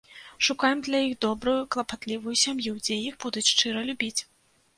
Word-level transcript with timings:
Шукаем 0.45 0.79
для 0.87 1.01
іх 1.07 1.13
добрую 1.25 1.53
клапатлівую 1.75 2.33
сям'ю, 2.45 2.73
дзе 2.87 2.99
іх 3.11 3.21
будуць 3.27 3.45
шчыра 3.53 3.87
любіць. 3.93 4.17